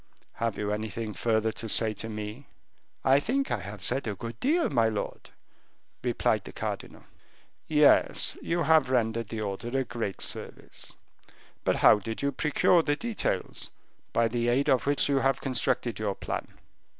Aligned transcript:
"Have 0.37 0.57
you 0.57 0.71
anything 0.71 1.13
further 1.13 1.51
to 1.51 1.69
say 1.69 1.93
to 1.93 2.09
me?" 2.09 2.47
"I 3.05 3.19
think 3.19 3.51
I 3.51 3.59
have 3.59 3.83
said 3.83 4.07
a 4.07 4.15
good 4.15 4.39
deal, 4.39 4.67
my 4.67 4.89
lord," 4.89 5.29
replied 6.01 6.43
the 6.43 6.51
cardinal. 6.51 7.03
"Yes, 7.67 8.35
you 8.41 8.63
have 8.63 8.89
rendered 8.89 9.27
the 9.29 9.41
order 9.41 9.67
a 9.77 9.83
great 9.83 10.19
service. 10.19 10.97
But 11.63 11.75
how 11.85 11.99
did 11.99 12.23
you 12.23 12.31
procure 12.31 12.81
the 12.81 12.95
details, 12.95 13.69
by 14.11 14.27
the 14.27 14.47
aid 14.47 14.69
of 14.71 14.87
which 14.87 15.07
you 15.07 15.17
have 15.19 15.39
constructed 15.39 15.99
your 15.99 16.15
plan?" 16.15 16.47